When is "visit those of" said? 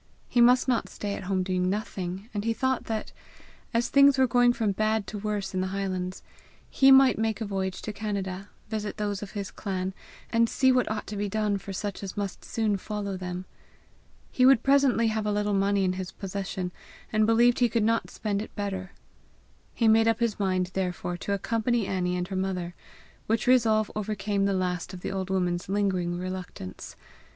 8.67-9.33